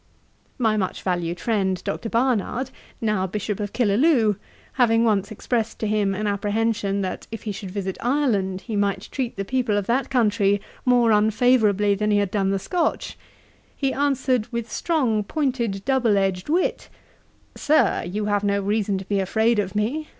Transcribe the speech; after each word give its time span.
My 0.57 0.77
much 0.77 1.03
valued 1.03 1.39
friend 1.39 1.79
Dr. 1.83 2.09
Barnard, 2.09 2.71
now 2.99 3.27
Bishop 3.27 3.59
of 3.59 3.71
Killaloe, 3.71 4.35
having 4.73 5.03
once 5.05 5.29
expressed 5.29 5.77
to 5.77 5.85
him 5.85 6.15
an 6.15 6.25
apprehension, 6.25 7.01
that 7.01 7.27
if 7.31 7.43
he 7.43 7.51
should 7.51 7.69
visit 7.69 7.99
Ireland 8.01 8.61
he 8.61 8.75
might 8.75 9.09
treat 9.11 9.35
the 9.35 9.45
people 9.45 9.77
of 9.77 9.85
that 9.85 10.09
country 10.09 10.59
more 10.85 11.11
unfavourably 11.11 11.93
than 11.93 12.09
he 12.09 12.17
had 12.17 12.31
done 12.31 12.49
the 12.49 12.57
Scotch; 12.57 13.15
he 13.75 13.93
answered, 13.93 14.47
with 14.51 14.71
strong 14.71 15.23
pointed 15.23 15.85
double 15.85 16.17
edged 16.17 16.49
wit, 16.49 16.89
'Sir, 17.53 18.01
you 18.03 18.25
have 18.25 18.43
no 18.43 18.59
reason 18.59 18.97
to 18.97 19.05
be 19.05 19.19
afraid 19.19 19.59
of 19.59 19.75
me. 19.75 20.07